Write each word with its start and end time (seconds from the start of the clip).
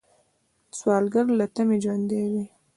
سوالګر 0.77 1.25
له 1.39 1.45
تمې 1.55 1.77
ژوندی 1.83 2.23
دی 2.33 2.45